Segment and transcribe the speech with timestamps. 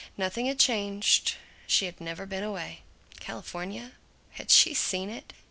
[0.17, 1.35] Nothing had changed.
[1.67, 2.81] She had never been away.
[3.19, 3.91] California?
[4.31, 5.31] Had she seen it?